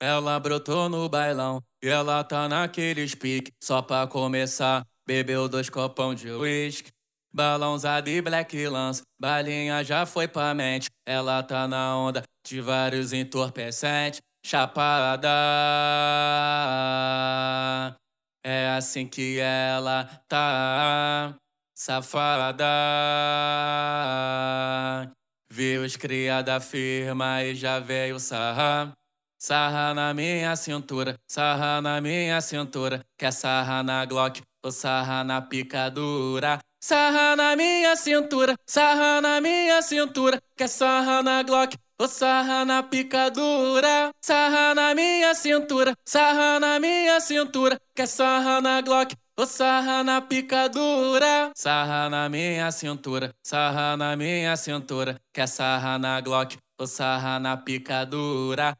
Ela 0.00 0.38
brotou 0.38 0.88
no 0.88 1.08
bailão 1.08 1.62
e 1.82 1.88
ela 1.88 2.22
tá 2.22 2.48
naquele 2.48 3.08
pique. 3.16 3.50
Só 3.62 3.80
pra 3.80 4.06
começar, 4.06 4.84
bebeu 5.06 5.48
dois 5.48 5.70
copão 5.70 6.14
de 6.14 6.30
uísque. 6.30 6.90
Balãozada 7.32 8.08
e 8.08 8.20
black 8.22 8.66
lance, 8.66 9.02
balinha 9.20 9.84
já 9.84 10.06
foi 10.06 10.26
pra 10.28 10.54
mente. 10.54 10.88
Ela 11.06 11.42
tá 11.42 11.66
na 11.68 11.96
onda 11.96 12.22
de 12.46 12.60
vários 12.60 13.12
entorpecentes. 13.12 14.20
Chapada. 14.44 15.28
É 18.44 18.68
assim 18.76 19.06
que 19.08 19.38
ela 19.40 20.04
tá, 20.28 21.34
safada. 21.76 22.64
Viu 25.52 25.82
os 25.82 25.96
cria 25.96 26.42
da 26.42 26.60
firma 26.60 27.42
e 27.42 27.54
já 27.54 27.80
veio 27.80 28.20
sarrar. 28.20 28.92
Sarra 29.38 29.92
na 29.92 30.14
minha 30.14 30.56
cintura, 30.56 31.14
sarra 31.26 31.82
na 31.82 32.00
minha 32.00 32.40
cintura. 32.40 33.04
Quer 33.18 33.32
sarra 33.32 33.82
na 33.82 34.04
Glock 34.06 34.40
ou 34.62 34.72
sarra 34.72 35.22
na 35.22 35.42
picadura? 35.42 36.58
Sarra 36.80 37.36
na 37.36 37.54
minha 37.54 37.94
cintura, 37.96 38.54
sarra 38.66 39.20
na 39.20 39.40
minha 39.40 39.82
cintura. 39.82 40.40
Quer 40.56 40.68
sarra 40.68 41.22
na 41.22 41.42
Glock 41.42 41.76
ou 41.98 42.08
sarra 42.08 42.64
na 42.64 42.82
picadura? 42.82 44.10
Sarra 44.22 44.74
na 44.74 44.94
minha 44.94 45.34
cintura, 45.34 45.94
sarra 46.04 46.58
na 46.58 46.80
minha 46.80 47.20
cintura. 47.20 47.78
Quer 47.94 48.06
sarra 48.06 48.60
na 48.62 48.80
Glock 48.80 49.14
ou 49.36 49.46
sarra 49.46 50.02
na 50.02 50.22
picadura? 50.22 51.50
Sarra 51.54 52.08
na 52.08 52.28
minha 52.30 52.72
cintura, 52.72 53.30
sarra 53.42 53.96
na 53.98 54.16
minha 54.16 54.56
cintura. 54.56 55.20
Quer 55.30 55.46
sarra 55.46 55.98
na 55.98 56.20
Glock 56.22 56.56
ou 56.78 56.86
sarra 56.86 57.38
na 57.38 57.56
picadura? 57.56 58.74